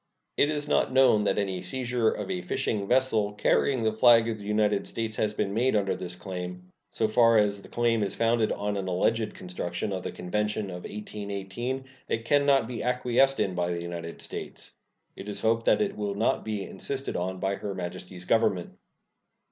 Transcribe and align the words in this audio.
It 0.35 0.49
is 0.49 0.67
not 0.67 0.91
known 0.91 1.25
that 1.25 1.37
any 1.37 1.61
seizure 1.61 2.09
of 2.09 2.31
a 2.31 2.41
fishing 2.41 2.87
vessel 2.87 3.33
carrying 3.33 3.83
the 3.83 3.93
flag 3.93 4.27
of 4.29 4.39
the 4.39 4.45
United 4.45 4.87
States 4.87 5.15
has 5.17 5.35
been 5.35 5.53
made 5.53 5.75
under 5.75 5.95
this 5.95 6.15
claim. 6.15 6.71
So 6.89 7.07
far 7.07 7.37
as 7.37 7.61
the 7.61 7.67
claim 7.69 8.01
is 8.01 8.15
founded 8.15 8.51
on 8.51 8.77
an 8.77 8.87
alleged 8.87 9.35
construction 9.35 9.93
of 9.93 10.03
he 10.05 10.11
convention 10.11 10.71
of 10.71 10.85
1818, 10.85 11.85
it 12.07 12.25
can 12.25 12.47
not 12.47 12.67
be 12.67 12.81
acquiesced 12.81 13.39
in 13.39 13.53
by 13.53 13.71
the 13.71 13.81
United 13.83 14.23
States. 14.23 14.71
It 15.15 15.29
is 15.29 15.41
hoped 15.41 15.65
that 15.65 15.81
it 15.83 15.95
will 15.95 16.15
not 16.15 16.43
be 16.43 16.63
insisted 16.63 17.15
on 17.15 17.39
by 17.39 17.53
Her 17.57 17.75
Majesty's 17.75 18.25
Government. 18.25 18.71